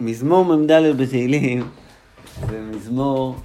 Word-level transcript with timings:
מזמור 0.00 0.44
מ"ד 0.44 0.72
בתהילים 0.96 1.68
זה 2.50 2.60
מזמור 2.60 3.36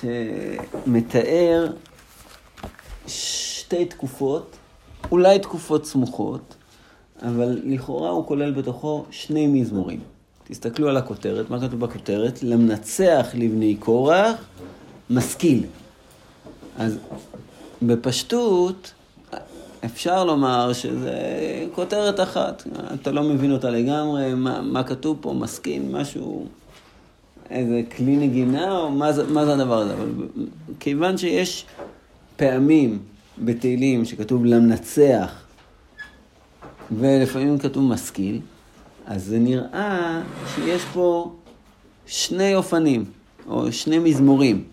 שמתאר 0.00 1.72
שתי 3.06 3.84
תקופות, 3.84 4.56
אולי 5.12 5.38
תקופות 5.38 5.86
סמוכות, 5.86 6.54
אבל 7.22 7.60
לכאורה 7.64 8.10
הוא 8.10 8.26
כולל 8.26 8.52
בתוכו 8.52 9.04
שני 9.10 9.46
מזמורים. 9.46 10.00
תסתכלו 10.44 10.88
על 10.88 10.96
הכותרת, 10.96 11.50
מה 11.50 11.60
כתוב 11.60 11.80
בכותרת? 11.80 12.42
למנצח 12.42 13.26
לבני 13.34 13.76
קורח, 13.76 14.36
משכיל. 15.10 15.64
אז 16.78 16.98
בפשטות, 17.82 18.92
אפשר 19.84 20.24
לומר 20.24 20.72
שזה 20.72 21.12
כותרת 21.72 22.20
אחת, 22.20 22.62
אתה 22.94 23.12
לא 23.12 23.22
מבין 23.22 23.52
אותה 23.52 23.70
לגמרי, 23.70 24.34
מה, 24.34 24.60
מה 24.62 24.82
כתוב 24.82 25.18
פה, 25.20 25.32
משכיל, 25.32 25.82
משהו, 25.90 26.46
איזה 27.50 27.82
כלי 27.96 28.16
נגינה, 28.16 28.78
או 28.78 28.90
מה 28.90 29.12
זה, 29.12 29.26
מה 29.26 29.44
זה 29.44 29.52
הדבר 29.52 29.78
הזה. 29.78 29.94
אבל 29.94 30.08
כיוון 30.80 31.16
שיש 31.16 31.66
פעמים 32.36 32.98
בתהילים 33.38 34.04
שכתוב 34.04 34.44
למנצח, 34.44 35.42
ולפעמים 36.98 37.58
כתוב 37.58 37.92
משכיל, 37.92 38.40
אז 39.06 39.24
זה 39.24 39.38
נראה 39.38 40.22
שיש 40.54 40.82
פה 40.92 41.32
שני 42.06 42.54
אופנים, 42.54 43.04
או 43.48 43.72
שני 43.72 43.98
מזמורים. 43.98 44.64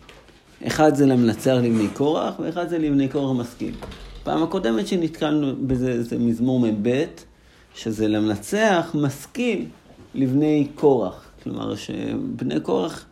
אחד 0.68 0.96
זה 0.96 1.06
למנצח 1.06 1.56
לבני 1.62 1.88
קורח, 1.88 2.34
ואחד 2.40 2.70
זה 2.70 2.78
לבני 2.78 3.08
קורח 3.08 3.40
משכיל. 3.40 3.74
פעם 4.24 4.44
הקודמת 4.44 4.88
שנתקלנו 4.88 5.54
בזה 5.68 6.04
זה 6.04 6.18
מזמור 6.20 6.60
מ"ב, 6.60 7.06
שזה 7.76 8.08
למנצח 8.08 8.92
משכיל 8.94 9.66
לבני 10.14 10.68
קורח. 10.76 11.32
כלומר, 11.44 11.76
שבני 11.76 12.60
קורח 12.60 13.06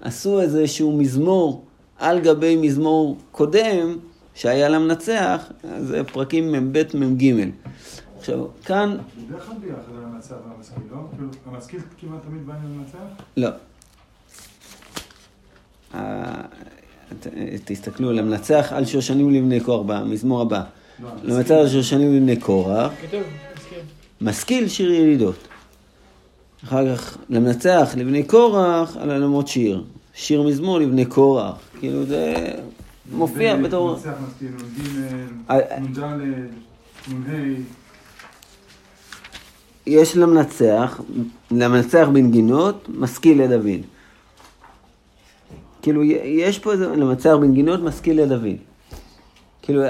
עשו 0.00 0.40
איזשהו 0.40 0.98
מזמור 0.98 1.64
על 1.98 2.20
גבי 2.20 2.56
מזמור 2.56 3.18
קודם, 3.32 3.96
שהיה 4.34 4.68
למנצח, 4.68 5.52
זה 5.80 6.04
פרקים 6.04 6.52
מ"ב 6.52 6.82
מ"ג. 6.94 7.50
עכשיו, 8.18 8.46
כאן... 8.64 8.96
זה 9.28 9.36
אחד 9.36 9.60
ביחד 9.60 9.96
על 9.96 10.04
המנצח 10.04 10.34
והמשכיל, 10.48 10.82
לא? 10.90 10.98
כאילו, 11.10 11.28
המשכיל 11.46 11.80
כמעט 12.00 12.22
תמיד 12.22 12.46
בא 12.46 12.54
עם 12.54 12.60
המנצח? 12.60 12.98
לא. 13.36 13.50
תסתכלו, 17.64 18.12
למנצח 18.12 18.72
על 18.72 18.84
שושנים 18.84 19.30
לבני 19.30 19.60
קורח, 19.60 19.86
במזמור 19.86 20.40
הבא. 20.40 20.62
למנצח 21.22 21.54
על 21.54 21.68
שושנים 21.68 22.16
לבני 22.16 22.36
קורח. 22.36 22.92
משכיל 24.20 24.68
שיר 24.68 24.90
ילידות. 24.90 25.48
אחר 26.64 26.96
כך, 26.96 27.16
למנצח 27.30 27.94
לבני 27.96 28.22
קורח 28.22 28.96
על 28.96 29.10
עלמות 29.10 29.48
שיר. 29.48 29.84
שיר 30.14 30.42
מזמור 30.42 30.78
לבני 30.78 31.04
קורח. 31.04 31.54
כאילו 31.80 32.04
זה 32.04 32.34
מופיע 33.12 33.56
בתור... 33.56 33.92
מנצח 33.92 34.10
משכיל, 34.28 34.50
נ"ג, 35.80 35.98
נ"ד, 35.98 35.98
נ"ה. 37.12 37.56
יש 39.86 40.16
למנצח, 40.16 41.00
למנצח 41.50 42.08
בנגינות, 42.12 42.88
משכיל 42.98 43.42
לדוד. 43.42 43.95
כאילו, 45.86 46.04
יש 46.24 46.58
פה 46.58 46.72
איזה, 46.72 46.86
למצח 46.86 47.34
בנגינות 47.40 47.80
משכיל 47.80 48.22
לדוד. 48.22 48.56
כאילו, 49.62 49.82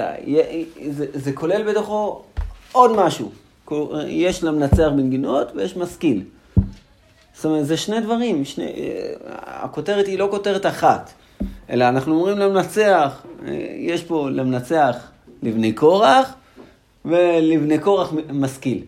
זה, 0.89 1.05
זה 1.13 1.31
כולל 1.31 1.63
בתוכו 1.63 2.21
עוד 2.71 2.91
משהו. 2.95 3.31
יש 4.07 4.43
למנצח 4.43 4.87
בנגינות 4.95 5.51
ויש 5.55 5.77
משכיל. 5.77 6.21
זאת 7.33 7.45
אומרת, 7.45 7.65
זה 7.65 7.77
שני 7.77 7.99
דברים. 7.99 8.45
שני, 8.45 8.71
הכותרת 9.45 10.07
היא 10.07 10.19
לא 10.19 10.27
כותרת 10.31 10.65
אחת, 10.65 11.13
אלא 11.69 11.89
אנחנו 11.89 12.15
אומרים 12.15 12.37
למנצח, 12.37 13.25
יש 13.77 14.03
פה 14.03 14.29
למנצח 14.29 14.95
לבני 15.43 15.73
קורח 15.73 16.33
ולבני 17.05 17.79
קורח 17.79 18.13
משכיל. 18.31 18.81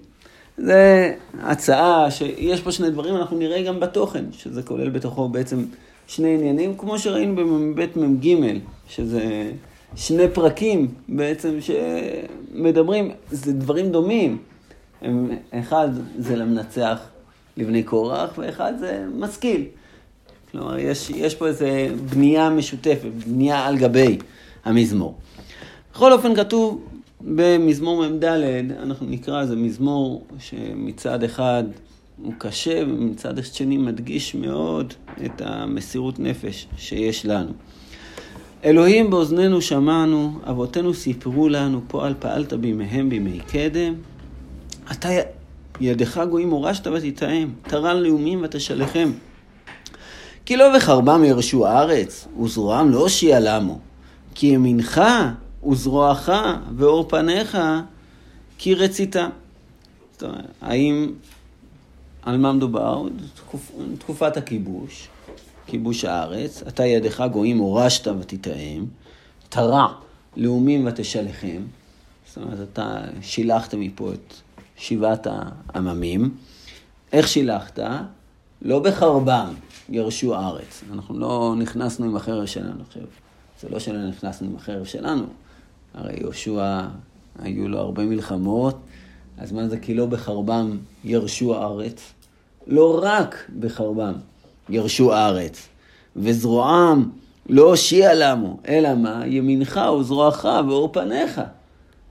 זה 0.58 1.14
הצעה 1.42 2.12
שיש 2.12 2.62
פה 2.62 2.72
שני 2.72 2.90
דברים, 2.90 3.16
אנחנו 3.16 3.38
נראה 3.38 3.62
גם 3.62 3.80
בתוכן, 3.80 4.26
שזה 4.32 4.64
כולל 4.64 4.90
בתוכו 4.90 5.30
בעצם 5.30 5.64
שני 6.10 6.34
עניינים, 6.34 6.78
כמו 6.78 7.00
שראינו 7.00 7.36
במ"ב 7.36 7.86
מ"ג, 7.96 8.36
שזה 8.88 9.52
שני 9.96 10.28
פרקים 10.34 10.88
בעצם 11.10 11.58
שמדברים, 11.62 13.12
זה 13.32 13.54
דברים 13.54 13.92
דומים. 13.92 14.38
הם, 15.02 15.30
אחד 15.52 15.90
זה 16.18 16.36
למנצח 16.36 17.00
לבני 17.58 17.84
קורח, 17.84 18.38
ואחד 18.38 18.74
זה 18.80 19.06
משכיל. 19.18 19.66
כלומר, 20.52 20.80
יש, 20.80 21.10
יש 21.10 21.36
פה 21.36 21.48
איזו 21.48 21.66
בנייה 22.14 22.50
משותפת, 22.50 23.10
בנייה 23.28 23.66
על 23.66 23.78
גבי 23.78 24.18
המזמור. 24.66 25.18
בכל 25.94 26.14
אופן 26.14 26.36
כתוב 26.36 26.84
במזמור 27.22 28.08
מ"ד, 28.08 28.24
אנחנו 28.84 29.06
נקרא, 29.10 29.46
זה 29.46 29.56
מזמור 29.56 30.26
שמצד 30.40 31.24
אחד 31.24 31.64
הוא 32.24 32.34
קשה, 32.38 32.84
ומצד 32.88 33.44
שני 33.44 33.78
מדגיש 33.78 34.36
מאוד 34.36 34.94
את 35.26 35.42
המסירות 35.46 36.20
נפש 36.20 36.68
שיש 36.78 37.26
לנו. 37.26 37.52
אלוהים 38.64 39.10
באוזנינו 39.10 39.62
שמענו, 39.62 40.40
אבותינו 40.50 40.94
סיפרו 40.94 41.50
לנו, 41.50 41.82
פועל 41.88 42.14
פעלת 42.20 42.54
בימיהם 42.54 43.10
בימי 43.10 43.40
קדם. 43.40 43.94
אתה 44.92 45.10
ידך 45.82 46.22
גויים 46.30 46.50
הורשת 46.50 46.88
ותטעם, 46.88 47.54
תרן 47.62 47.98
לאומים 47.98 48.42
ותשלחם. 48.44 49.12
כי 50.46 50.58
לא 50.58 50.76
בחרבם 50.76 51.24
ירשו 51.24 51.68
הארץ, 51.68 52.28
וזרועם 52.44 52.92
לא 52.92 53.00
הושיע 53.00 53.40
למו. 53.40 53.80
כי 54.36 54.48
ימינך 54.48 55.02
וזרועך 55.70 56.32
ואור 56.76 57.10
פניך 57.10 57.58
כי 58.58 58.74
אומרת, 60.24 60.56
האם 60.62 61.12
על 62.30 62.38
מה 62.38 62.54
מדובר? 62.54 63.04
תקופ, 63.36 63.72
תקופת 63.98 64.38
הכיבוש, 64.38 65.08
כיבוש 65.66 66.06
הארץ, 66.06 66.64
אתה 66.68 66.86
ידך 66.86 67.24
גויים 67.32 67.58
הורשת 67.58 68.08
ותטעם, 68.08 68.86
תרע 69.50 69.94
לאומים 70.38 70.88
ותשלחם, 70.88 71.62
זאת 72.28 72.38
אומרת, 72.38 72.68
אתה 72.74 73.02
שילחת 73.22 73.74
מפה 73.74 74.14
את 74.14 74.34
שבעת 74.78 75.28
העממים. 75.30 76.36
איך 77.14 77.28
שילחת? 77.28 77.80
לא 78.62 78.80
בחרבם 78.80 79.54
ירשו 79.90 80.36
הארץ. 80.36 80.84
אנחנו 80.94 81.20
לא 81.20 81.56
נכנסנו 81.58 82.06
עם 82.06 82.16
החרב 82.16 82.46
שלנו 82.46 82.82
עכשיו. 82.88 83.04
זה 83.62 83.70
לא 83.70 83.80
שלא 83.80 84.08
נכנסנו 84.08 84.48
עם 84.48 84.56
החרב 84.56 84.86
שלנו. 84.86 85.26
הרי 85.94 86.20
יהושע, 86.20 86.82
היו 87.40 87.68
לו 87.68 87.80
הרבה 87.80 88.06
מלחמות, 88.06 88.78
אז 89.38 89.52
מה 89.52 89.68
זה 89.68 89.80
כי 89.80 89.94
לא 89.94 90.06
בחרבם 90.06 90.78
ירשו 91.04 91.56
הארץ? 91.56 92.14
לא 92.70 93.00
רק 93.04 93.50
בחרבם 93.60 94.14
ירשו 94.70 95.14
הארץ, 95.14 95.68
וזרועם 96.16 97.10
לא 97.50 97.70
הושיע 97.70 98.14
למו, 98.14 98.58
אלא 98.68 98.96
מה? 98.96 99.22
ימינך 99.26 99.80
וזרועך 100.00 100.46
ואור 100.68 100.90
פניך. 100.94 101.42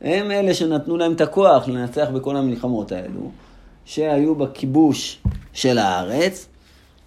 הם 0.00 0.30
אלה 0.30 0.54
שנתנו 0.54 0.96
להם 0.96 1.12
את 1.12 1.20
הכוח 1.20 1.68
לנצח 1.68 2.08
בכל 2.14 2.36
המלחמות 2.36 2.92
האלו, 2.92 3.30
שהיו 3.84 4.34
בכיבוש 4.34 5.18
של 5.52 5.78
הארץ, 5.78 6.46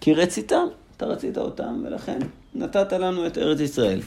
כי 0.00 0.14
רציתם, 0.14 0.66
אתה 0.96 1.06
רצית 1.06 1.38
אותם, 1.38 1.82
ולכן 1.84 2.18
נתת 2.54 2.92
לנו 2.92 3.26
את 3.26 3.38
ארץ 3.38 3.60
ישראל. 3.60 4.00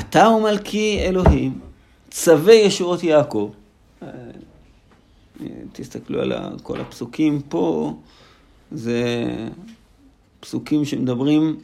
אתה 0.00 0.26
הוא 0.26 0.42
מלכי 0.42 0.98
אלוהים, 1.00 1.58
צווה 2.10 2.54
ישועות 2.54 3.02
יעקב. 3.02 3.50
תסתכלו 5.72 6.20
על 6.20 6.32
כל 6.62 6.80
הפסוקים 6.80 7.40
פה, 7.48 7.94
זה 8.72 9.04
פסוקים 10.40 10.84
שמדברים 10.84 11.56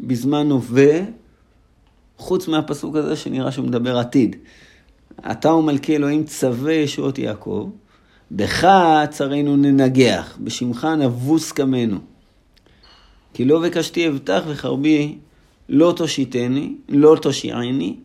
בזמן 0.00 0.50
הווה, 0.50 1.00
חוץ 2.16 2.48
מהפסוק 2.48 2.96
הזה 2.96 3.16
שנראה 3.16 3.52
שהוא 3.52 3.66
מדבר 3.66 3.98
עתיד. 3.98 4.36
אתה 5.30 5.50
הוא 5.50 5.64
מלכי 5.64 5.96
אלוהים 5.96 6.24
צווה 6.24 6.72
ישועות 6.72 7.18
יעקב, 7.18 7.70
בך 8.30 8.68
צרינו 9.10 9.56
ננגח, 9.56 10.38
בשמך 10.40 10.84
נבוס 10.98 11.52
קמנו. 11.52 11.98
כי 13.34 13.44
לא 13.44 13.60
בקשתי 13.60 14.08
אבטח 14.08 14.42
וחרבי 14.46 15.18
לא 15.68 15.94
תושיטני, 15.96 16.74
לא 16.88 17.16
תושיעני, 17.22 17.96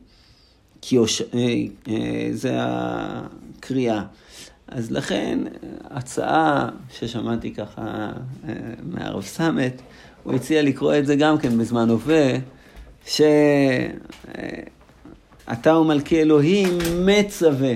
כי 0.81 0.97
אוש... 0.97 1.21
אה, 1.21 1.63
אה, 1.87 2.29
זה 2.31 2.51
הקריאה. 2.57 4.03
אז 4.67 4.91
לכן, 4.91 5.39
הצעה 5.83 6.69
ששמעתי 6.91 7.53
ככה 7.53 8.11
אה, 8.47 8.53
מהרב 8.83 9.23
סמט, 9.23 9.81
הוא 10.23 10.33
הציע 10.33 10.61
לקרוא 10.61 10.95
את 10.95 11.05
זה 11.05 11.15
גם 11.15 11.37
כן 11.37 11.57
בזמן 11.57 11.89
הווה, 11.89 12.29
שאתה 13.05 13.31
הוא 15.71 15.85
מלכי 15.85 16.21
אלוהים 16.21 16.77
מצווה 17.05 17.73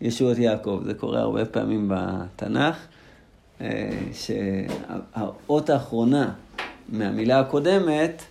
ישועות 0.00 0.38
יעקב. 0.38 0.80
זה 0.84 0.94
קורה 0.94 1.20
הרבה 1.20 1.44
פעמים 1.44 1.92
בתנ"ך. 1.94 2.76
אה, 3.60 3.90
שהאות 4.12 5.70
האחרונה 5.70 6.30
מהמילה 6.88 7.40
הקודמת 7.40 8.22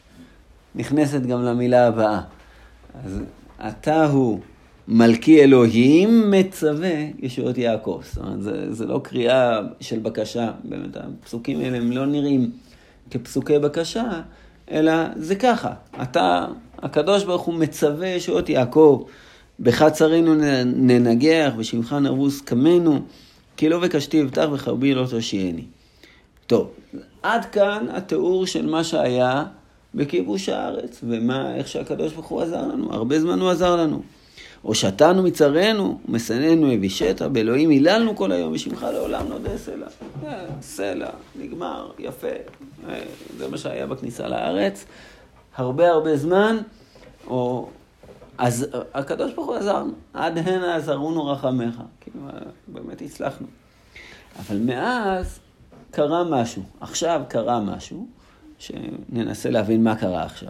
נכנסת 0.76 1.22
גם 1.22 1.44
למילה 1.44 1.88
הבאה. 1.88 2.22
אז 3.06 3.22
אתה 3.68 4.06
הוא 4.06 4.40
מלכי 4.88 5.44
אלוהים 5.44 6.32
מצווה 6.32 6.96
ישועות 7.20 7.58
יעקב. 7.58 8.02
זאת 8.04 8.18
אומרת, 8.18 8.42
זה, 8.42 8.74
זה 8.74 8.86
לא 8.86 9.00
קריאה 9.04 9.60
של 9.80 10.00
בקשה, 10.00 10.52
באמת, 10.64 10.98
הפסוקים 10.98 11.60
האלה 11.60 11.78
הם 11.78 11.92
לא 11.92 12.06
נראים 12.06 12.52
כפסוקי 13.12 13.60
בקשה, 13.60 14.22
אלא 14.72 14.94
זה 15.16 15.36
ככה, 15.36 15.74
אתה, 16.02 16.46
הקדוש 16.78 17.24
ברוך 17.24 17.42
הוא 17.42 17.56
מצווה 17.56 18.08
ישועות 18.08 18.50
יעקב, 18.50 19.04
בך 19.60 19.90
צרינו 19.94 20.36
ננגח, 20.66 21.52
בשמך 21.58 21.94
נרבוס 21.94 22.42
קמנו, 22.42 23.00
כי 23.58 23.70
לא 23.70 23.80
וקשתי 23.82 24.22
אבטח 24.22 24.48
וחרבי 24.52 24.94
לא 24.94 25.06
תושייני. 25.10 25.64
טוב, 26.48 26.70
עד 27.24 27.46
כאן 27.46 27.86
התיאור 27.90 28.46
של 28.46 28.66
מה 28.66 28.84
שהיה 28.84 29.46
בכיבוש 29.96 30.50
הארץ, 30.50 31.00
ומה, 31.04 31.56
איך 31.56 31.68
שהקדוש 31.68 32.14
ברוך 32.14 32.28
הוא 32.28 32.42
עזר 32.42 32.68
לנו, 32.68 32.94
הרבה 32.94 33.20
זמן 33.20 33.40
הוא 33.40 33.50
עזר 33.50 33.76
לנו. 33.76 34.02
או 34.68 34.76
שתנו 34.76 35.24
מצרינו, 35.24 36.00
משנאנו 36.08 36.72
הבישתה, 36.72 37.30
באלוהים 37.30 37.70
היללנו 37.70 38.16
כל 38.16 38.32
היום, 38.32 38.54
ושמך 38.54 38.84
לעולם 38.94 39.28
נודה 39.28 39.58
סלע. 39.58 39.88
אה, 40.26 40.46
סלע, 40.62 41.10
נגמר, 41.36 41.92
יפה. 42.00 42.28
אה, 42.90 43.00
זה 43.38 43.48
מה 43.48 43.58
שהיה 43.58 43.88
בכניסה 43.88 44.28
לארץ. 44.28 44.86
הרבה 45.56 45.90
הרבה 45.90 46.18
זמן, 46.18 46.58
או... 47.28 47.70
אז 48.38 48.68
הקדוש 48.94 49.34
ברוך 49.34 49.48
הוא 49.48 49.56
עזר, 49.56 49.84
עד 50.14 50.38
הנה 50.38 50.76
עזרונו 50.76 51.28
רחמך. 51.28 51.82
כאילו, 52.02 52.20
באמת 52.68 53.02
הצלחנו. 53.02 53.48
אבל 54.40 54.58
מאז 54.58 55.40
קרה 55.92 56.24
משהו. 56.24 56.64
עכשיו 56.82 57.22
קרה 57.28 57.60
משהו, 57.60 58.08
שננסה 58.60 59.50
להבין 59.50 59.84
מה 59.84 59.96
קרה 59.96 60.24
עכשיו. 60.24 60.50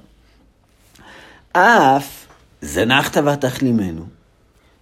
אף 1.51 2.26
זנחת 2.61 3.17
ותכלימנו, 3.17 4.05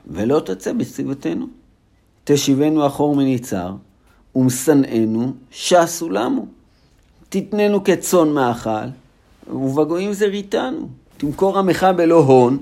ולא 0.08 0.40
תצא 0.40 0.74
בסביבתנו. 0.74 1.48
תשיבנו 2.24 2.88
אחור 2.88 3.16
מניצר, 3.16 3.74
ומשנאנו 4.36 5.34
שסו 5.52 6.10
למו. 6.10 6.46
תתננו 7.30 7.84
כצאן 7.84 8.30
מאכל, 8.30 8.88
ובגויים 9.54 10.14
זריתנו. 10.14 10.90
תמכור 11.18 11.60
עמך 11.60 11.88
בלא 11.96 12.20
הון, 12.20 12.58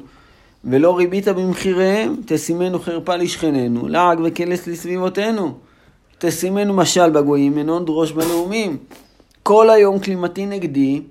ולא 0.66 0.98
ריבית 0.98 1.28
במחיריהם. 1.28 2.16
תשימנו 2.26 2.80
חרפה 2.80 3.16
לשכננו, 3.16 3.88
לעג 3.88 4.20
וקלס 4.24 4.68
לסביבותינו. 4.68 5.54
תשימנו 6.18 6.74
משל 6.74 7.10
בגויים, 7.10 7.56
מנון 7.56 7.86
דרוש 7.86 8.12
בנאומים. 8.12 8.78
כל 9.44 9.70
היום 9.70 10.00
כלימתי 10.00 10.46
נגדי, 10.46 11.02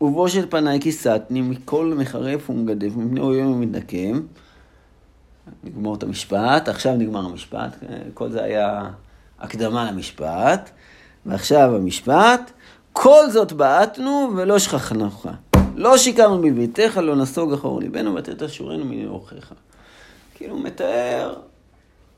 ובושת 0.00 0.50
פניי 0.50 0.80
כיסתני 0.80 1.40
מכל 1.40 1.94
מחרף 1.96 2.50
ומגדף, 2.50 2.96
מפני 2.96 3.20
אויב 3.20 3.46
ומתנקם. 3.46 4.20
נגמור 5.64 5.94
את 5.94 6.02
המשפט, 6.02 6.68
עכשיו 6.68 6.96
נגמר 6.96 7.26
המשפט, 7.26 7.76
כל 8.14 8.30
זה 8.30 8.42
היה 8.42 8.90
הקדמה 9.40 9.90
למשפט, 9.90 10.70
ועכשיו 11.26 11.76
המשפט, 11.76 12.50
כל 12.92 13.30
זאת 13.30 13.52
בעטנו 13.52 14.30
ולא 14.36 14.58
שכחנך. 14.58 15.28
לא 15.76 15.98
שיקרנו 15.98 16.40
בביתך, 16.40 17.00
לא 17.02 17.16
נסוג 17.16 17.52
אחור 17.52 17.80
ליבנו, 17.80 18.14
ותת 18.14 18.42
אשורנו 18.42 18.84
מן 18.84 19.06
אורחיך. 19.06 19.52
כאילו 20.34 20.58
מתאר 20.58 21.34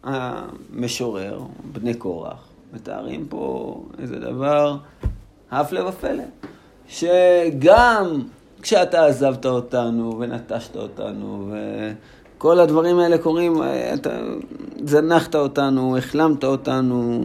המשורר, 0.04 1.40
בני 1.72 1.94
קורח, 1.94 2.48
מתארים 2.72 3.26
פה 3.28 3.82
איזה 3.98 4.18
דבר, 4.18 4.76
הפלא 5.50 5.88
ופלא. 5.88 6.24
שגם 6.92 8.22
כשאתה 8.62 9.06
עזבת 9.06 9.46
אותנו 9.46 10.18
ונטשת 10.18 10.76
אותנו 10.76 11.50
וכל 12.36 12.60
הדברים 12.60 12.98
האלה 12.98 13.18
קורים, 13.18 13.62
אתה 13.94 14.10
זנחת 14.84 15.34
אותנו, 15.34 15.98
החלמת 15.98 16.44
אותנו, 16.44 17.24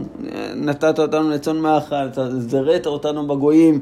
נתת 0.56 0.98
אותנו 0.98 1.30
לצאן 1.30 1.56
מאכל, 1.56 1.94
זרעת 2.38 2.86
אותנו 2.86 3.26
בגויים 3.26 3.80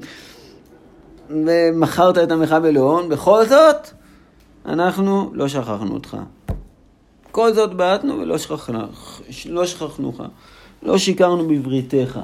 ומכרת 1.31 2.19
את 2.19 2.33
עמך 2.33 2.53
בלאון, 2.53 3.09
בכל 3.09 3.47
זאת 3.47 3.91
אנחנו 4.67 5.31
לא 5.35 5.49
שכחנו 5.49 5.95
אותך. 5.95 6.17
כל 7.33 7.53
זאת 7.53 7.75
בעטנו 7.75 8.15
ולא 8.15 8.37
לא 9.47 9.67
שכחנוך, 9.67 10.21
לא 10.83 10.99
שיקרנו 10.99 11.49
בבריתך. 11.49 12.19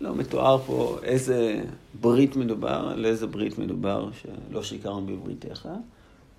לא 0.00 0.14
מתואר 0.14 0.58
פה 0.58 0.98
איזה 1.02 1.62
ברית 2.00 2.36
מדובר, 2.36 2.88
על 2.92 3.06
איזה 3.06 3.26
ברית 3.26 3.58
מדובר 3.58 4.08
שלא 4.12 4.62
שיקרנו 4.62 5.06
בבריתך. 5.06 5.68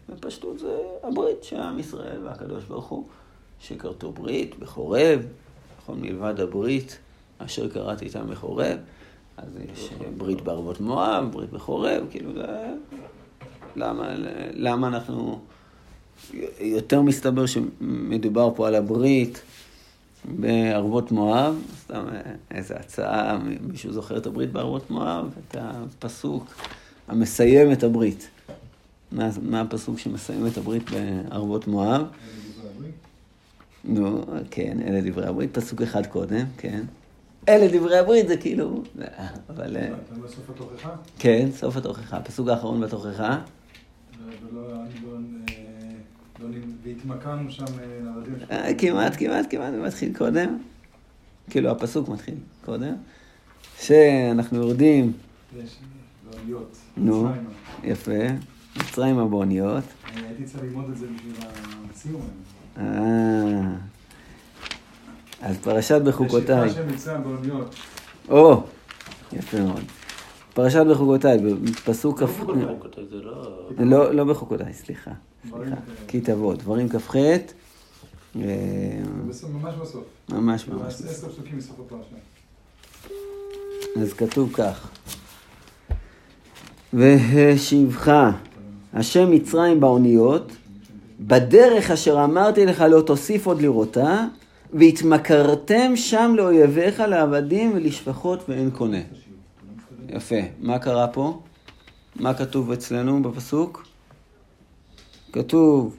בפשטות 0.09 0.59
זה 0.59 0.77
הברית 1.03 1.43
שעם 1.43 1.79
ישראל 1.79 2.23
והקדוש 2.23 2.63
ברוך 2.63 2.87
הוא, 2.87 3.03
שכרתו 3.59 4.11
ברית 4.11 4.59
בחורב, 4.59 5.21
נכון, 5.81 6.01
מלבד 6.01 6.39
הברית 6.39 6.97
אשר 7.37 7.69
קראתי 7.69 8.05
איתם 8.05 8.29
בחורב, 8.29 8.77
אז 9.37 9.57
יש 9.73 9.89
ברית 10.17 10.41
בערבות 10.41 10.79
מואב, 10.79 11.31
ברית 11.31 11.49
בחורב, 11.49 12.03
כאילו 12.09 12.33
זה... 12.33 12.45
למה, 13.75 14.09
למה 14.53 14.87
אנחנו... 14.87 15.39
יותר 16.59 17.01
מסתבר 17.01 17.45
שמדובר 17.45 18.49
פה 18.55 18.67
על 18.67 18.75
הברית 18.75 19.41
בערבות 20.25 21.11
מואב, 21.11 21.55
סתם 21.83 22.05
איזו 22.51 22.75
הצעה, 22.75 23.39
מישהו 23.61 23.93
זוכר 23.93 24.17
את 24.17 24.25
הברית 24.25 24.51
בערבות 24.51 24.91
מואב? 24.91 25.33
את 25.47 25.55
הפסוק 25.59 26.55
המסיים 27.07 27.71
את 27.71 27.83
הברית. 27.83 28.29
מה, 29.11 29.29
מה 29.41 29.61
הפסוק 29.61 29.99
שמסיים 29.99 30.47
את 30.47 30.57
הברית 30.57 30.83
בערבות 30.89 31.67
מואב? 31.67 32.01
נו, 33.83 34.25
כן, 34.51 34.77
אלה 34.87 35.01
דברי 35.01 35.25
הברית, 35.27 35.57
פסוק 35.57 35.81
אחד 35.81 36.05
קודם, 36.05 36.45
כן. 36.57 36.83
אלה 37.49 37.77
דברי 37.77 37.97
הברית, 37.97 38.27
זה 38.27 38.37
כאילו, 38.37 38.83
אבל... 39.49 39.77
אתה 39.77 40.15
אומר 40.15 40.27
סוף 40.27 40.49
התוכחה? 40.49 40.89
כן, 41.19 41.49
סוף 41.55 41.77
התוכחה, 41.77 42.17
הפסוק 42.17 42.47
האחרון 42.47 42.81
בתוכחה. 42.81 43.41
ולא, 44.51 44.61
והתמקמנו 46.83 47.51
שם 47.51 47.65
לעבדים 48.03 48.33
אה, 48.51 48.73
כמעט, 48.77 49.15
כמעט, 49.17 49.45
כמעט, 49.49 49.71
זה 49.71 49.81
מתחיל 49.81 50.17
קודם. 50.17 50.57
כאילו, 51.49 51.69
הפסוק 51.69 52.09
מתחיל 52.09 52.35
קודם. 52.65 52.93
שאנחנו 53.79 54.57
יורדים... 54.57 55.13
יש, 55.57 55.77
באוניות. 56.29 56.77
נו, 56.97 57.29
יפה. 57.83 58.11
מצרים 58.77 59.19
הבאוניות. 59.19 59.83
הייתי 60.15 60.43
צריך 60.43 60.63
ללמוד 60.63 60.89
את 60.89 60.97
זה 60.97 61.05
בשביל 61.15 61.33
הציון. 61.89 62.27
אה... 62.77 63.89
אז 65.41 65.57
פרשת 65.57 66.01
בחוקותיי. 66.01 66.65
יש 66.65 66.71
שפחה 66.71 66.87
של 66.87 66.95
מצרים 66.95 67.23
באוניות. 67.23 67.75
או, 68.29 68.63
יפה 69.33 69.61
מאוד. 69.61 69.83
פרשת 70.53 70.85
בחוקותיי, 70.91 71.37
בפסוק 71.37 72.23
כ"ח... 72.23 72.43
לא, 73.79 74.13
לא 74.13 74.23
בחוקותיי, 74.23 74.73
סליחה. 74.73 75.11
כי 76.07 76.21
תבוא, 76.21 76.55
דברים 76.55 76.89
כ"ח. 76.89 77.15
ממש 78.35 79.75
בסוף. 79.81 80.03
ממש 80.29 80.67
ממש. 80.67 81.01
אז 84.01 84.13
כתוב 84.13 84.53
כך: 84.53 84.89
והשיבך 86.93 88.31
השם 88.93 89.31
מצרים 89.31 89.79
באוניות, 89.79 90.51
בדרך 91.19 91.91
אשר 91.91 92.23
אמרתי 92.23 92.65
לך 92.65 92.81
לא 92.81 93.01
תוסיף 93.01 93.45
עוד 93.45 93.61
לראותה, 93.61 94.25
והתמכרתם 94.73 95.95
שם 95.95 96.33
לאויביך 96.35 96.99
לעבדים 96.99 97.71
ולשפחות 97.75 98.49
ואין 98.49 98.71
קונה. 98.71 99.01
יפה. 100.15 100.35
מה 100.59 100.79
קרה 100.79 101.07
פה? 101.07 101.39
מה 102.15 102.33
כתוב 102.33 102.71
אצלנו 102.71 103.23
בפסוק? 103.23 103.87
כתוב, 105.31 105.95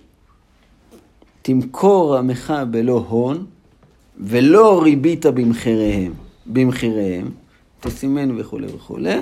תמכור 1.42 2.16
עמך 2.16 2.52
בלא 2.70 3.04
הון, 3.08 3.46
ולא 4.20 4.82
ריבית 4.82 5.26
במחיריהם, 5.26 6.12
במחיריהם, 6.46 7.30
תשימנו 7.80 8.38
וכולי 8.38 8.66
וכולי, 8.66 9.18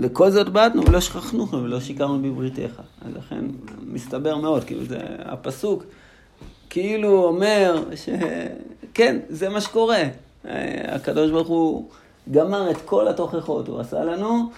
וכל 0.00 0.30
זאת 0.30 0.48
בעטנו 0.48 0.82
ולא 0.88 1.00
שכחנו 1.00 1.50
ולא 1.50 1.80
שיקרנו 1.80 2.22
בבריתך. 2.22 2.80
אז 3.02 3.12
לכן 3.16 3.44
מסתבר 3.86 4.36
מאוד, 4.36 4.64
כאילו 4.64 4.84
זה 4.84 4.98
הפסוק, 5.18 5.84
כאילו 6.70 7.24
אומר 7.24 7.84
שכן, 7.94 9.18
זה 9.28 9.48
מה 9.48 9.60
שקורה. 9.60 10.02
הקדוש 10.84 11.30
ברוך 11.30 11.48
הוא 11.48 11.88
גמר 12.30 12.70
את 12.70 12.76
כל 12.84 13.08
התוכחות, 13.08 13.68
הוא 13.68 13.80
עשה 13.80 14.04
לנו, 14.04 14.50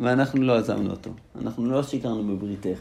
ואנחנו 0.00 0.42
לא 0.42 0.56
עזבנו 0.56 0.90
אותו. 0.90 1.10
אנחנו 1.42 1.70
לא 1.70 1.82
שיקרנו 1.82 2.36
בבריתך. 2.36 2.78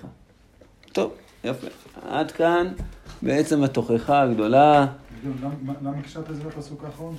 טוב. 0.91 1.11
יפה. 1.43 1.67
עד 2.09 2.31
כאן 2.31 2.67
בעצם 3.21 3.63
התוכחה 3.63 4.21
הגדולה. 4.21 4.87
למה 5.81 6.01
קשרת 6.01 6.29
את 6.29 6.35
זה 6.35 6.43
לפסוק 6.47 6.83
האחרון? 6.83 7.15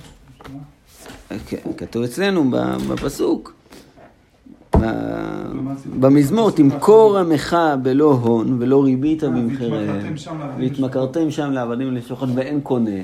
כתוב 1.77 2.03
אצלנו 2.03 2.51
בפסוק, 2.89 3.53
במזמור, 5.99 6.51
תמכור 6.51 7.17
עמך 7.17 7.57
בלא 7.81 8.11
הון 8.11 8.57
ולא 8.59 8.83
ריבית 8.83 9.23
אה, 9.23 9.29
במחיריהם, 9.29 10.13
והתמכרתם 10.59 11.31
שם 11.31 11.51
לעבדים 11.51 11.93
לשוחד 11.93 12.27
ואין 12.35 12.61
קונה, 12.61 13.01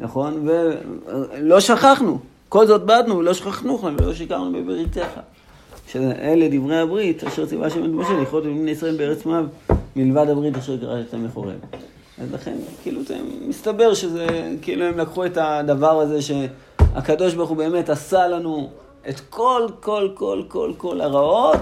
נכון? 0.00 0.48
ולא 0.48 1.60
שכחנו, 1.60 2.18
כל 2.48 2.66
זאת 2.66 2.82
באדנו 2.84 3.18
ולא 3.18 3.34
שכחנו 3.34 3.80
ולא 3.82 4.14
שיקרנו 4.14 4.52
בבריתך. 4.52 5.20
שאלה 5.88 6.48
דברי 6.50 6.78
הברית, 6.78 7.24
אשר 7.24 7.46
ציווה 7.46 7.70
שם 7.70 7.84
את 7.84 7.90
משה 7.90 8.12
לכרות 8.22 8.44
בבני 8.44 8.70
ישראל 8.70 8.96
בארץ 8.96 9.24
מואב, 9.24 9.46
מלבד 9.96 10.28
הברית 10.28 10.56
אשר 10.56 10.76
קראתם 10.76 11.24
מחורב. 11.24 11.58
אז 12.18 12.32
לכן, 12.32 12.56
כאילו 12.82 13.04
זה 13.04 13.18
מסתבר 13.48 13.94
שזה, 13.94 14.26
כאילו 14.62 14.84
הם 14.84 14.98
לקחו 14.98 15.26
את 15.26 15.38
הדבר 15.40 16.00
הזה 16.00 16.18
שהקדוש 16.22 17.34
ברוך 17.34 17.48
הוא 17.50 17.56
באמת 17.56 17.88
עשה 17.88 18.28
לנו 18.28 18.70
את 19.08 19.20
כל, 19.20 19.68
כל, 19.80 20.08
כל, 20.14 20.42
כל, 20.48 20.72
כל 20.76 21.00
הרעות, 21.00 21.58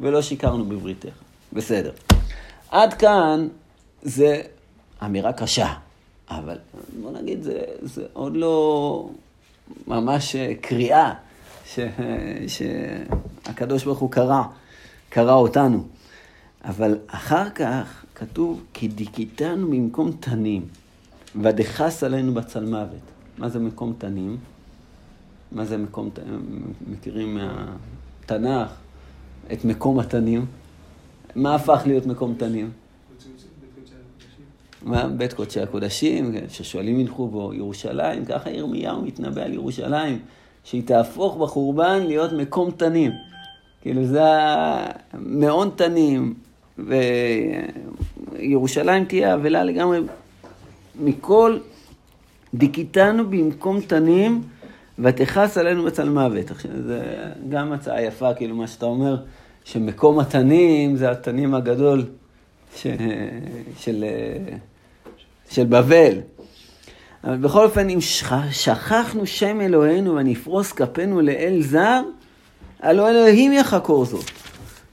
ולא 0.00 0.22
שיקרנו 0.22 0.64
בבריתך. 0.64 1.08
בסדר. 1.52 1.90
עד 2.70 2.94
כאן 2.94 3.48
זה 4.02 4.40
אמירה 5.04 5.32
קשה, 5.32 5.72
אבל 6.30 6.56
בוא 7.02 7.10
נגיד, 7.10 7.42
זה, 7.42 7.60
זה 7.82 8.04
עוד 8.12 8.36
לא 8.36 9.08
ממש 9.86 10.36
קריאה 10.60 11.12
ש, 11.66 11.78
שהקדוש 12.48 13.84
ברוך 13.84 13.98
הוא 13.98 14.10
קרא, 14.10 14.42
קרא 15.08 15.32
אותנו. 15.32 15.84
אבל 16.64 16.98
אחר 17.06 17.50
כך 17.50 18.04
כתוב, 18.14 18.62
כי 18.74 18.88
דיכיתנו 18.88 19.70
במקום 19.70 20.12
תנים, 20.12 20.64
ודחס 21.42 22.04
עלינו 22.04 22.34
בצלמוות. 22.34 23.00
מה 23.38 23.48
זה 23.48 23.58
מקום 23.58 23.94
תנים? 23.98 24.36
מה 25.52 25.64
זה 25.64 25.76
מקום, 25.76 26.10
מכירים 26.90 27.38
מהתנ"ך 27.38 28.70
את 29.52 29.64
מקום 29.64 29.98
התנים? 29.98 30.46
מה 31.34 31.54
הפך 31.54 31.82
להיות 31.86 32.06
מקום 32.06 32.34
תנים? 32.38 32.70
מה? 34.82 35.06
בית 35.06 35.32
קודשי 35.32 35.60
הקודשים, 35.60 36.34
ששואלים 36.48 37.00
ילכו 37.00 37.28
בו, 37.28 37.54
ירושלים, 37.54 38.24
ככה 38.24 38.50
ירמיהו 38.50 39.02
מתנבא 39.02 39.42
על 39.42 39.52
ירושלים, 39.54 40.18
שהיא 40.64 40.82
תהפוך 40.86 41.36
בחורבן 41.36 42.02
להיות 42.06 42.32
מקום 42.32 42.70
תנים. 42.70 43.12
כאילו 43.82 44.04
זה 44.06 44.22
המעון 45.12 45.70
תנים, 45.76 46.34
וירושלים 48.38 49.04
תהיה 49.04 49.34
אבלה 49.34 49.64
לגמרי 49.64 50.00
מכל 51.00 51.58
דיכיתנו 52.54 53.30
במקום 53.30 53.80
תנים. 53.80 54.42
ותכעס 55.02 55.58
עלינו 55.58 55.84
בצלמוות. 55.84 56.50
עכשיו, 56.50 56.70
זה 56.86 57.02
גם 57.48 57.72
הצעה 57.72 58.02
יפה, 58.02 58.34
כאילו, 58.34 58.56
מה 58.56 58.66
שאתה 58.66 58.86
אומר, 58.86 59.16
שמקום 59.64 60.18
התנים 60.18 60.96
זה 60.96 61.10
התנים 61.10 61.54
הגדול 61.54 62.04
ש... 62.76 62.86
של, 63.78 64.04
של 65.50 65.64
בבל. 65.64 66.12
אבל 67.24 67.36
בכל 67.36 67.64
אופן, 67.64 67.88
אם 67.88 67.98
שכחנו 68.50 69.26
שם 69.26 69.60
אלוהינו 69.60 70.14
ונפרוס 70.14 70.72
כפינו 70.72 71.20
לאל 71.20 71.62
זר, 71.62 72.00
הלא 72.80 73.10
אלוהים 73.10 73.52
יחקור 73.52 74.04
זאת. 74.04 74.24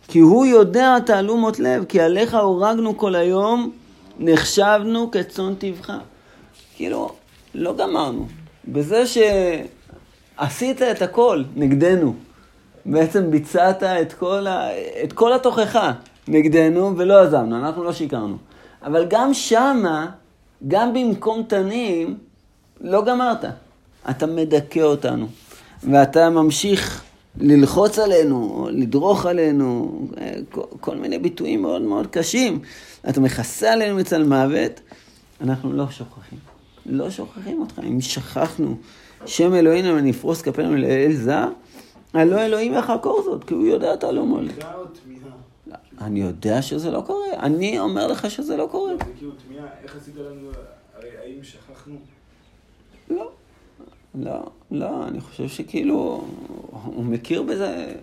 כי 0.08 0.20
הוא 0.20 0.46
יודע 0.46 1.00
תעלומות 1.06 1.60
לב, 1.60 1.86
כי 1.86 2.02
עליך 2.02 2.34
הורגנו 2.34 2.98
כל 2.98 3.16
היום, 3.16 3.72
נחשבנו 4.20 5.12
כצאן 5.12 5.56
טבחה. 5.56 5.98
כאילו, 6.76 7.12
לא 7.56 7.76
גמרנו. 7.76 8.28
בזה 8.68 9.08
ש... 9.08 9.18
עשית 10.38 10.82
את 10.82 11.02
הכל 11.02 11.44
נגדנו. 11.56 12.14
בעצם 12.86 13.32
ביצעת 13.32 13.84
את 13.84 14.14
כל, 14.14 14.48
ה... 14.48 14.70
את 15.04 15.14
כל 15.14 15.34
התוכחה 15.34 15.92
נגדנו 16.28 16.98
ולא 16.98 17.22
עזבנו, 17.22 17.58
אנחנו 17.58 17.84
לא 17.84 17.94
שיקרנו. 17.94 18.38
אבל 18.84 19.06
גם 19.10 19.34
שמה, 19.34 20.08
גם 20.68 20.94
במקום 20.94 21.44
תנים, 21.44 22.18
לא 22.82 23.06
גמרת. 23.06 23.46
אתה 24.10 24.26
מדכא 24.26 24.80
אותנו, 24.80 25.28
ואתה 25.84 26.30
ממשיך 26.30 27.04
ללחוץ 27.40 28.00
עלינו, 28.00 28.68
לדרוך 28.72 29.26
עלינו, 29.26 30.00
כל, 30.52 30.62
כל 30.80 30.96
מיני 30.96 31.20
ביטויים 31.20 31.62
מאוד 31.62 31.82
מאוד 31.82 32.08
קשים. 32.08 32.60
אתה 33.10 33.22
מכסה 33.22 33.74
עלינו 33.74 33.96
מצל 33.96 34.24
מוות, 34.24 34.82
אנחנו 35.42 35.74
לא 35.74 35.90
שוכחים. 35.90 36.40
לא 36.86 37.10
שוכחים 37.10 37.62
אותך. 37.62 37.80
אם 37.84 38.02
שכחנו 38.02 38.76
שם 39.26 39.54
אלוהינו 39.54 39.96
ונפרוס 39.96 40.42
כפינו 40.42 40.76
לאל 40.76 41.14
זר, 41.14 41.48
הלא 42.14 42.46
אלוהים 42.46 42.74
יחקור 42.74 43.22
זאת, 43.26 43.44
כי 43.44 43.54
הוא 43.54 43.68
יודע 43.68 43.94
אתה 43.94 44.12
לא 44.12 44.26
מולד. 44.26 44.64
אני 46.02 46.22
יודע 46.22 46.62
שזה 46.62 46.92
לא 46.92 47.02
קורה, 47.02 47.28
אני 47.40 47.80
אומר 47.80 48.08
לך 48.08 48.32
שזה 48.32 48.58
לא 48.58 48.68
קורה. 48.72 48.92
זה 48.98 49.14
כאילו 49.18 49.32
תמיהה, 49.48 49.66
איך 49.84 49.96
עשית 49.96 50.16
לנו, 50.16 50.50
הרי 50.96 51.10
האם 51.24 51.44
שכחנו? 51.44 51.96
לא, 53.10 53.32
לא, 54.16 54.50
לא, 54.72 55.08
אני 55.08 55.22
חושב 55.22 55.48
שכאילו, 55.48 56.28
הוא 56.72 57.06
מכיר 57.06 57.44
בזה, 57.44 57.94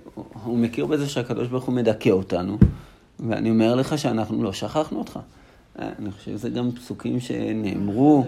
הוא 0.44 0.58
מכיר 0.58 0.86
בזה 0.86 1.08
שהקדוש 1.08 1.48
ברוך 1.48 1.64
הוא 1.64 1.74
מדכא 1.74 2.10
אותנו, 2.10 2.58
ואני 3.20 3.50
אומר 3.50 3.74
לך 3.74 3.98
שאנחנו 3.98 4.42
לא 4.42 4.52
שכחנו 4.52 4.98
אותך. 4.98 5.18
אני 5.78 6.10
חושב 6.10 6.30
שזה 6.30 6.50
גם 6.50 6.70
פסוקים 6.72 7.20
שנאמרו. 7.20 8.24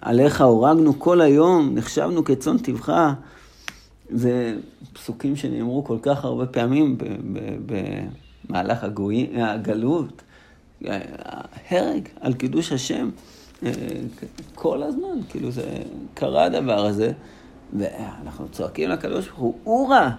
עליך 0.00 0.40
הורגנו 0.40 0.98
כל 0.98 1.20
היום, 1.20 1.74
נחשבנו 1.74 2.24
כצאן 2.24 2.58
טבחה. 2.58 3.14
זה 4.10 4.56
פסוקים 4.92 5.36
שנאמרו 5.36 5.84
כל 5.84 5.98
כך 6.02 6.24
הרבה 6.24 6.46
פעמים 6.46 6.98
במהלך 8.48 8.84
הגוי, 8.84 9.30
הגלות. 9.42 10.22
הרג 11.70 12.08
על 12.20 12.34
קידוש 12.34 12.72
השם 12.72 13.10
כל 14.54 14.82
הזמן, 14.82 15.22
כאילו 15.28 15.50
זה 15.50 15.62
קרה 16.14 16.44
הדבר 16.44 16.86
הזה, 16.86 17.12
ואנחנו 17.78 18.48
צועקים 18.48 18.90
לקדוש 18.90 19.28
ברוך 19.28 19.38
הוא, 19.38 19.54
אורה, 19.66 20.10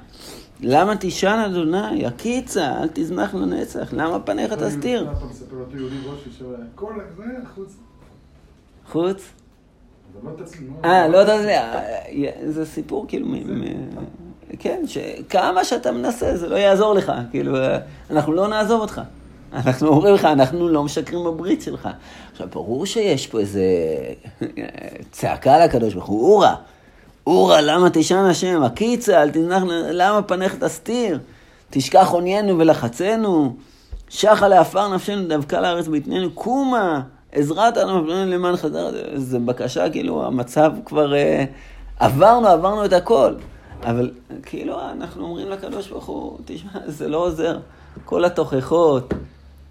למה 0.61 0.95
תישן 0.95 1.43
אדוני, 1.45 2.05
הקיצה, 2.05 2.81
אל 2.81 2.87
תזמח 2.93 3.35
לנצח, 3.35 3.93
למה 3.93 4.19
פניך 4.19 4.53
תסתיר? 4.53 5.09
חוץ? 8.91 9.29
אה, 10.85 11.07
לא 11.07 11.23
תצליח. 11.23 11.65
זה 12.47 12.65
סיפור 12.65 13.05
כאילו, 13.07 13.27
כן, 14.59 14.83
שכמה 14.87 15.63
שאתה 15.63 15.91
מנסה, 15.91 16.37
זה 16.37 16.49
לא 16.49 16.55
יעזור 16.55 16.93
לך. 16.93 17.11
כאילו, 17.31 17.57
אנחנו 18.09 18.33
לא 18.33 18.47
נעזוב 18.47 18.81
אותך. 18.81 19.01
אנחנו 19.53 19.87
אומרים 19.87 20.13
לך, 20.13 20.25
אנחנו 20.25 20.69
לא 20.69 20.83
משקרים 20.83 21.23
בברית 21.23 21.61
שלך. 21.61 21.89
עכשיו, 22.31 22.47
ברור 22.53 22.85
שיש 22.85 23.27
פה 23.27 23.39
איזה 23.39 23.63
צעקה 25.11 25.65
לקדוש 25.65 25.93
ברוך 25.93 26.05
הוא, 26.05 26.33
אורה, 26.33 26.55
אורה, 27.27 27.61
למה 27.61 27.89
תשען 27.93 28.25
השם? 28.25 28.63
הקיצה, 28.63 29.21
אל 29.23 29.31
תנח, 29.31 29.63
למה 29.69 30.21
פניך 30.21 30.55
תסתיר? 30.55 31.19
תשכח 31.69 32.09
עוניינו 32.11 32.59
ולחצנו, 32.59 33.55
שחה 34.09 34.47
לעפר 34.47 34.95
נפשנו, 34.95 35.27
דווקא 35.27 35.55
לארץ 35.55 35.87
ביתננו, 35.87 36.31
קומה. 36.31 37.01
עזרת 37.31 37.77
אנו 37.77 38.07
למען 38.07 38.55
חזר, 38.55 38.89
זו 39.15 39.39
בקשה, 39.39 39.89
כאילו, 39.89 40.25
המצב 40.25 40.71
כבר... 40.85 41.15
אה, 41.15 41.45
עברנו, 41.99 42.47
עברנו 42.47 42.85
את 42.85 42.93
הכל. 42.93 43.33
אבל 43.83 44.11
כאילו, 44.45 44.79
אנחנו 44.91 45.23
אומרים 45.23 45.49
לקדוש 45.49 45.87
ברוך 45.87 46.05
הוא, 46.05 46.37
תשמע, 46.45 46.71
זה 46.85 47.07
לא 47.07 47.17
עוזר. 47.17 47.59
כל 48.05 48.25
התוכחות, 48.25 49.13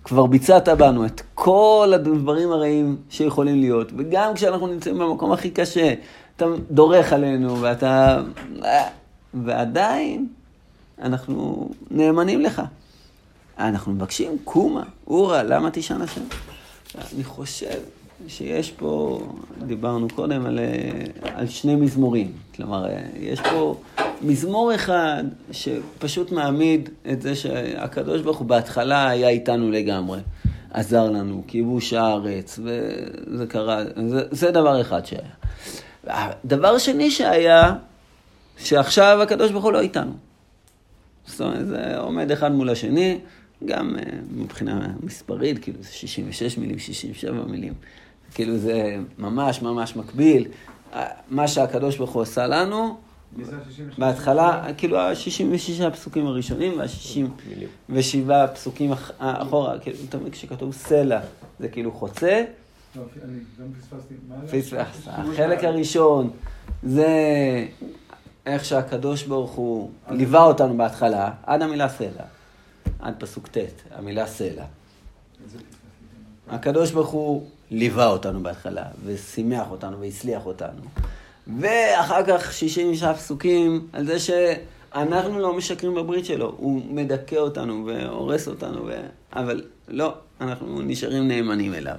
כבר 0.04 0.26
ביצעת 0.26 0.68
בנו 0.68 1.06
את 1.06 1.22
כל 1.34 1.92
הדברים 1.94 2.52
הרעים 2.52 2.96
שיכולים 3.10 3.60
להיות. 3.60 3.92
וגם 3.96 4.34
כשאנחנו 4.34 4.66
נמצאים 4.66 4.98
במקום 4.98 5.32
הכי 5.32 5.50
קשה, 5.50 5.94
אתה 6.36 6.46
דורך 6.70 7.12
עלינו, 7.12 7.60
ואתה... 7.60 8.22
ועדיין, 9.34 10.28
אנחנו 11.02 11.68
נאמנים 11.90 12.40
לך. 12.40 12.62
אנחנו 13.58 13.92
מבקשים, 13.92 14.36
קומה, 14.44 14.82
אורה, 15.06 15.42
למה 15.42 15.70
תשען 15.70 16.02
השם? 16.02 16.22
אני 17.14 17.24
חושב 17.24 17.78
שיש 18.28 18.70
פה, 18.70 19.20
דיברנו 19.66 20.08
קודם 20.14 20.46
על, 20.46 20.58
על 21.22 21.48
שני 21.48 21.74
מזמורים. 21.74 22.32
כלומר, 22.54 22.86
יש 23.20 23.40
פה 23.40 23.74
מזמור 24.22 24.74
אחד 24.74 25.24
שפשוט 25.52 26.32
מעמיד 26.32 26.88
את 27.12 27.22
זה 27.22 27.34
שהקדוש 27.34 28.22
ברוך 28.22 28.38
הוא 28.38 28.46
בהתחלה 28.46 29.08
היה 29.08 29.28
איתנו 29.28 29.70
לגמרי. 29.70 30.20
עזר 30.70 31.10
לנו, 31.10 31.44
כיבוש 31.46 31.92
הארץ, 31.92 32.58
וזה 32.58 33.46
קרה, 33.46 33.84
זה, 34.08 34.22
זה 34.30 34.50
דבר 34.50 34.80
אחד 34.80 35.00
שהיה. 35.06 35.28
דבר 36.44 36.78
שני 36.78 37.10
שהיה, 37.10 37.74
שעכשיו 38.56 39.22
הקדוש 39.22 39.50
ברוך 39.50 39.64
הוא 39.64 39.72
לא 39.72 39.80
איתנו. 39.80 40.12
זאת 41.26 41.40
אומרת, 41.40 41.66
זה 41.66 41.98
עומד 41.98 42.30
אחד 42.30 42.52
מול 42.52 42.70
השני. 42.70 43.18
גם 43.64 43.96
uh, 43.96 44.02
מבחינה 44.30 44.86
מספרית, 45.02 45.58
כאילו 45.58 45.78
זה 45.80 45.92
66 45.92 46.58
מילים, 46.58 46.78
67 46.78 47.32
מילים. 47.46 47.74
כאילו 48.34 48.58
זה 48.58 48.96
ממש 49.18 49.62
ממש 49.62 49.96
מקביל. 49.96 50.48
מה 51.30 51.48
שהקדוש 51.48 51.96
ברוך 51.96 52.10
הוא 52.10 52.22
עשה 52.22 52.46
לנו, 52.46 52.96
מי 52.96 52.96
זה 52.96 52.96
ה-66? 52.96 53.11
בהתחלה, 53.98 54.66
כאילו 54.76 54.98
ה-66 55.00 55.84
הפסוקים 55.84 56.26
הראשונים 56.26 56.78
וה-67 56.78 58.32
הפסוקים 58.32 58.92
אח- 58.92 59.10
אחורה, 59.18 59.78
כאילו, 59.78 59.96
תמיד 60.08 60.32
כשכתוב 60.32 60.72
סלע, 60.74 61.20
זה 61.60 61.68
כאילו 61.68 61.92
חוצה, 61.92 62.44
לא, 62.96 63.02
אני 63.24 63.38
גם 63.60 63.66
פספסתי. 63.80 64.14
החלק. 65.06 65.64
הראשון 65.64 66.30
זה 66.82 67.06
איך 68.46 68.64
שהקדוש 68.64 69.22
ברוך 69.22 69.50
הוא 69.50 69.90
ליווה 70.10 70.44
אותנו 70.44 70.76
בהתחלה, 70.76 71.30
עד 71.46 71.62
המילה 71.62 71.88
סלע, 71.88 72.24
עד 73.00 73.14
פסוק 73.18 73.46
ט', 73.48 73.58
המילה 73.94 74.26
סלע. 74.26 74.64
הקדוש 76.48 76.90
ברוך 76.90 77.08
הוא 77.08 77.46
ליווה 77.70 78.06
אותנו 78.06 78.42
בהתחלה, 78.42 78.84
ושימח 79.04 79.70
אותנו 79.70 80.00
והצליח 80.00 80.46
אותנו. 80.46 80.80
ואחר 81.46 82.22
כך 82.26 82.52
66 82.52 83.04
פסוקים 83.04 83.86
על 83.92 84.06
זה 84.06 84.18
שאנחנו 84.18 85.38
לא 85.38 85.56
משקרים 85.56 85.94
בברית 85.94 86.24
שלו, 86.24 86.54
הוא 86.56 86.82
מדכא 86.90 87.36
אותנו 87.36 87.86
והורס 87.86 88.48
אותנו, 88.48 88.86
ו... 88.86 88.90
אבל 89.32 89.62
לא, 89.88 90.14
אנחנו 90.40 90.82
נשארים 90.82 91.28
נאמנים 91.28 91.74
אליו. 91.74 91.96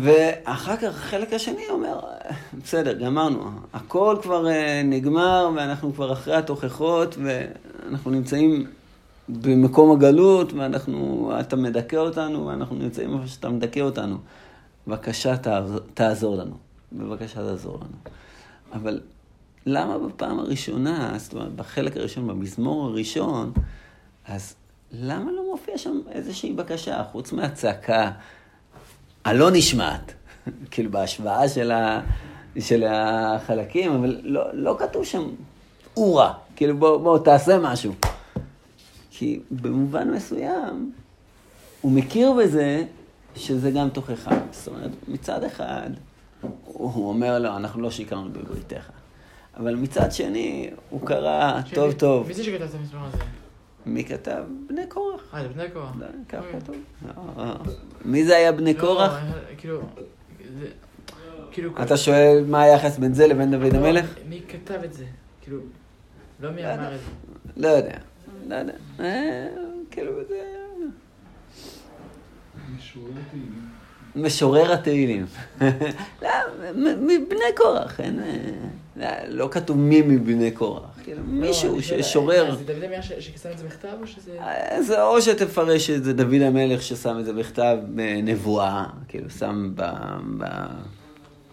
ואחר 0.00 0.76
כך 0.76 0.84
החלק 0.84 1.32
השני 1.32 1.62
אומר, 1.70 2.00
בסדר, 2.64 2.92
גמרנו, 2.92 3.50
הכל 3.72 4.16
כבר 4.22 4.48
אה, 4.48 4.82
נגמר 4.84 5.50
ואנחנו 5.56 5.94
כבר 5.94 6.12
אחרי 6.12 6.36
התוכחות 6.36 7.16
ואנחנו 7.22 8.10
נמצאים 8.10 8.66
במקום 9.28 9.92
הגלות 9.92 10.52
ואנחנו, 10.52 11.32
אתה 11.40 11.56
מדכא 11.56 11.96
אותנו 11.96 12.46
ואנחנו 12.46 12.76
נמצאים 12.76 13.14
איפה 13.14 13.26
שאתה 13.26 13.48
מדכא 13.48 13.80
אותנו. 13.80 14.16
בבקשה 14.86 15.34
תעזור 15.94 16.36
לנו, 16.36 16.54
בבקשה 16.92 17.40
תעזור 17.40 17.76
לנו. 17.76 18.14
אבל 18.72 19.00
למה 19.66 19.98
בפעם 19.98 20.38
הראשונה, 20.38 21.14
זאת 21.18 21.32
אומרת, 21.32 21.54
בחלק 21.54 21.96
הראשון, 21.96 22.26
במזמור 22.26 22.86
הראשון, 22.86 23.52
אז 24.26 24.54
למה 24.92 25.32
לא 25.32 25.50
מופיע 25.50 25.78
שם 25.78 26.00
איזושהי 26.10 26.52
בקשה, 26.52 27.04
חוץ 27.12 27.32
מהצעקה 27.32 28.10
הלא 29.24 29.50
נשמעת, 29.50 30.14
כאילו 30.70 30.90
בהשוואה 30.90 31.48
של, 31.48 31.70
ה, 31.70 32.00
של 32.58 32.84
החלקים, 32.88 33.92
אבל 33.92 34.20
לא, 34.22 34.42
לא 34.52 34.76
כתוב 34.78 35.04
שם 35.04 35.22
אורה, 35.96 36.32
כאילו 36.56 36.76
בוא, 36.76 36.96
בוא 36.96 37.18
תעשה 37.18 37.58
משהו. 37.58 37.92
כי 39.10 39.40
במובן 39.50 40.10
מסוים, 40.10 40.92
הוא 41.80 41.92
מכיר 41.92 42.32
בזה 42.32 42.84
שזה 43.36 43.70
גם 43.70 43.88
תוכחה. 43.88 44.30
זאת 44.52 44.68
אומרת, 44.68 44.90
מצד 45.08 45.44
אחד, 45.44 45.90
הוא 46.64 47.08
אומר 47.08 47.38
לו, 47.38 47.56
אנחנו 47.56 47.82
לא 47.82 47.90
שיקרנו 47.90 48.32
בבריתך. 48.32 48.90
אבל 49.56 49.74
מצד 49.74 50.12
שני, 50.12 50.70
הוא 50.90 51.06
קרא 51.06 51.60
טוב 51.74 51.92
טוב. 51.92 52.28
מי 52.28 52.34
זה 52.34 52.44
שכתב 52.44 52.62
את 52.62 52.74
המזמור 52.74 53.04
הזה? 53.04 53.18
מי 53.86 54.04
כתב? 54.04 54.42
בני 54.68 54.86
קורח. 54.88 55.34
אה, 55.34 55.42
זה 55.42 55.48
בני 55.48 55.70
קורח. 55.72 55.92
לא, 55.98 56.06
כך 56.28 56.38
אוקיי. 56.38 56.60
כתוב. 56.60 56.76
לא. 57.36 57.54
מי 58.04 58.24
זה 58.24 58.36
היה 58.36 58.52
בני 58.52 58.74
לא, 58.74 58.80
קורח? 58.80 59.12
אה, 59.12 59.30
כאילו, 59.58 59.80
זה, 60.58 60.66
כאילו, 61.52 61.70
אתה 61.82 61.96
שואל 61.96 62.44
מה 62.48 62.62
היחס 62.62 62.98
בין 62.98 63.14
זה 63.14 63.26
לבין 63.26 63.50
דוד 63.50 63.72
לא, 63.72 63.78
המלך? 63.78 64.14
מי 64.28 64.40
כתב 64.48 64.80
את 64.84 64.92
זה? 64.92 65.04
כאילו, 65.40 65.58
לא 66.40 66.50
מי 66.50 66.62
לא. 66.62 66.74
אמר 66.74 66.94
את 66.94 67.00
זה. 67.00 67.06
לא 67.56 67.68
יודע. 67.68 67.98
לא 68.46 68.54
יודע. 68.54 68.74
אה, 69.00 69.48
כאילו 69.90 70.12
זה... 70.28 70.52
משורר 74.16 74.76
תהילים. 74.76 75.26
משורר 75.60 75.62
התהילים. 75.62 75.96
לא, 76.22 76.90
מבני 77.00 77.52
קורח, 77.56 78.00
אין... 78.00 78.20
אה, 78.20 78.36
לא, 78.96 79.08
לא 79.28 79.48
כתוב 79.50 79.76
מי 79.76 80.02
מבני 80.02 80.50
קורח. 80.50 80.82
כאילו, 81.04 81.18
לא, 81.18 81.24
מישהו 81.26 81.82
ששורר. 81.82 82.50
אה, 82.50 82.56
זה 82.56 82.64
דוד 82.64 82.82
המלך 82.82 83.02
ששם 83.02 83.50
את 83.50 83.58
זה 83.58 83.64
בכתב 83.64 83.88
או 84.00 84.06
שזה... 84.06 84.32
אה, 84.40 85.02
או 85.02 85.22
שתפרש 85.22 85.90
את 85.90 86.04
זה 86.04 86.12
דוד 86.12 86.42
המלך 86.42 86.82
ששם 86.82 87.18
את 87.18 87.24
זה 87.24 87.32
בכתב 87.32 87.76
בנבואה, 87.88 88.84
כאילו 89.08 89.30
שם 89.30 89.72
ב, 89.74 89.82
ב, 90.38 90.44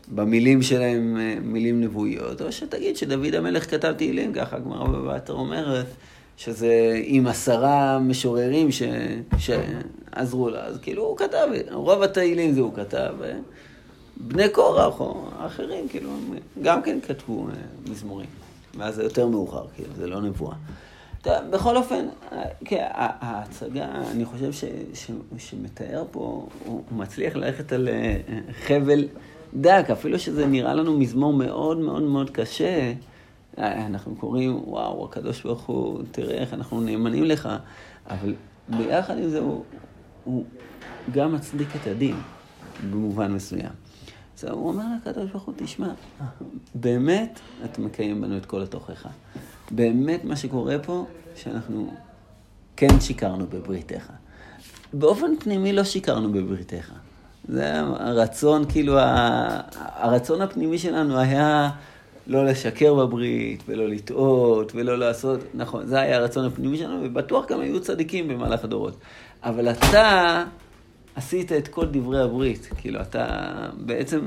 במילים 0.08 0.62
שלהם 0.62 1.18
אה, 1.20 1.36
מילים 1.42 1.82
נבואיות, 1.82 2.42
או 2.42 2.52
שתגיד 2.52 2.98
שדוד 2.98 3.36
המלך 3.36 3.72
כתב 3.72 3.94
תהילים, 3.98 4.34
ככה 4.34 4.56
הגמרא 4.56 4.88
בבתר 4.88 5.34
אומרת, 5.34 5.86
שזה 6.40 7.02
עם 7.04 7.28
עשרה 7.28 8.00
משוררים 8.00 8.72
ש, 8.72 8.84
שעזרו 9.38 10.50
לה, 10.50 10.66
אז 10.66 10.80
כאילו 10.82 11.04
הוא 11.04 11.18
כתב, 11.18 11.48
רוב 11.72 12.04
התהילים 12.04 12.54
זה 12.54 12.62
הוא 12.62 12.74
כתב. 12.76 13.14
בני 14.18 14.50
קורח 14.50 15.00
או 15.00 15.26
האחרים, 15.40 15.88
כאילו, 15.88 16.10
הם 16.10 16.38
גם 16.62 16.82
כן 16.82 17.00
כתבו 17.08 17.48
אה, 17.48 17.54
מזמורים. 17.92 18.30
ואז 18.78 18.96
זה 18.96 19.04
יותר 19.04 19.28
מאוחר, 19.28 19.66
כאילו, 19.76 19.90
זה 19.98 20.08
לא 20.08 20.22
נבואה. 20.22 20.56
בכל 21.26 21.78
אופן, 21.78 22.06
אה, 22.32 22.44
כן, 22.66 22.86
ההצגה, 22.96 23.88
אני 24.12 24.26
חושב 24.26 24.52
ש, 24.52 24.64
ש, 24.94 25.12
שמתאר 25.38 26.04
פה, 26.12 26.48
הוא 26.66 26.84
מצליח 26.92 27.36
ללכת 27.36 27.74
על 27.74 27.90
אה, 27.90 28.18
חבל 28.68 29.08
דק, 29.54 29.86
אפילו 29.92 30.20
שזה 30.20 30.48
נראה 30.48 30.74
לנו 30.74 31.00
מזמור 31.00 31.34
מאוד 31.34 31.78
מאוד 31.78 32.04
מאוד 32.04 32.30
קשה. 32.30 32.94
אה, 33.60 33.86
אנחנו 33.86 34.16
קוראים, 34.16 34.62
וואו, 34.66 35.06
הקדוש 35.06 35.44
ברוך 35.44 35.62
הוא, 35.62 36.02
תראה 36.12 36.38
איך 36.38 36.54
אנחנו 36.54 36.82
נאמנים 36.82 37.24
לך, 37.24 37.50
אבל 38.10 38.36
ביחד 38.70 39.18
עם 39.18 39.30
זה 39.30 39.40
הוא, 39.40 39.64
הוא 40.24 40.46
גם 41.12 41.34
מצדיק 41.34 41.68
את 41.76 41.88
הדין, 41.88 42.16
במובן 42.92 43.32
מסוים. 43.32 43.72
אז 44.38 44.44
הוא 44.44 44.68
אומר 44.68 44.84
לקדוש 44.98 45.32
ברוך 45.32 45.44
הוא, 45.44 45.54
תשמע, 45.58 45.90
באמת 46.76 47.40
אתה 47.66 47.82
מקיים 47.82 48.22
בנו 48.22 48.38
את 48.38 48.46
כל 48.46 48.62
התוכחה. 48.62 49.10
באמת 49.72 50.24
מה 50.24 50.36
שקורה 50.36 50.80
פה, 50.80 51.06
שאנחנו 51.36 51.94
כן 52.76 53.00
שיקרנו 53.00 53.48
בבריתך. 53.48 54.12
באופן 54.94 55.32
פנימי 55.40 55.74
לא 55.74 55.84
שיקרנו 55.84 56.32
בבריתך. 56.32 56.92
זה 57.48 57.80
הרצון, 57.80 58.66
כאילו, 58.70 58.96
הרצון 59.76 60.42
הפנימי 60.42 60.78
שלנו 60.78 61.18
היה 61.18 61.70
לא 62.30 62.46
לשקר 62.46 62.94
בברית, 62.94 63.64
ולא 63.68 63.88
לטעות, 63.88 64.72
ולא 64.76 64.98
לעשות, 64.98 65.40
נכון, 65.54 65.86
זה 65.86 66.00
היה 66.00 66.18
הרצון 66.18 66.46
הפנימי 66.46 66.78
שלנו, 66.78 67.00
ובטוח 67.04 67.46
גם 67.52 67.60
היו 67.60 67.82
צדיקים 67.82 68.28
במהלך 68.28 68.64
הדורות. 68.64 68.98
אבל 69.44 69.70
אתה 69.70 70.44
עשית 71.16 71.52
את 71.52 71.68
כל 71.68 71.86
דברי 71.86 72.22
הברית, 72.22 72.70
כאילו, 72.78 73.02
אתה 73.02 73.50
בעצם 73.78 74.20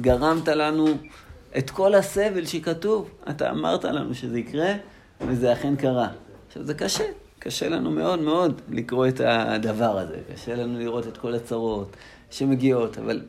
גרמת 0.00 0.48
לנו 0.48 0.86
את 1.58 1.70
כל 1.70 1.94
הסבל 1.94 2.44
שכתוב. 2.44 3.10
אתה 3.30 3.50
אמרת 3.50 3.84
לנו 3.84 4.14
שזה 4.14 4.38
יקרה, 4.38 4.72
וזה 5.20 5.52
אכן 5.52 5.76
קרה. 5.76 6.08
עכשיו, 6.48 6.64
זה 6.64 6.74
קשה, 6.74 7.04
קשה 7.38 7.68
לנו 7.68 7.90
מאוד 7.90 8.20
מאוד 8.20 8.60
לקרוא 8.70 9.06
את 9.06 9.20
הדבר 9.24 9.98
הזה. 9.98 10.16
קשה 10.34 10.54
לנו 10.54 10.78
לראות 10.78 11.06
את 11.06 11.16
כל 11.16 11.34
הצרות 11.34 11.96
שמגיעות, 12.30 12.98
אבל 12.98 13.22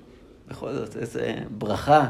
בכל 0.47 0.73
זאת, 0.73 0.97
איזו 0.97 1.19
ברכה 1.57 2.07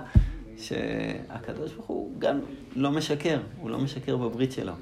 שהקדוש 0.58 1.74
ברוך 1.74 1.86
הוא 1.86 2.20
גם 2.20 2.40
לא 2.76 2.92
משקר, 2.92 3.40
הוא 3.58 3.70
לא 3.70 3.80
משקר 3.80 4.18
בברית 4.18 4.52
שלו. 4.52 4.74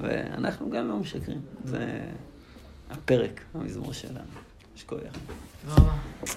ואנחנו 0.00 0.70
גם 0.70 0.88
לא 0.88 0.96
משקרים. 0.96 1.40
זה 1.64 2.00
הפרק, 2.90 3.40
המזמור 3.54 3.92
שלנו. 3.92 4.18
יש 4.76 4.82
כוח. 4.84 4.98